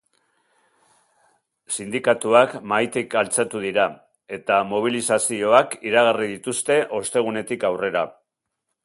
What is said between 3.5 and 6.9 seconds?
dira eta mobilizazioak iragarri dituzte